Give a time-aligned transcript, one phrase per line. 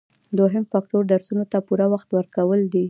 [0.37, 2.79] دوهم فکتور درسونو ته پوره وخت ورکول دي.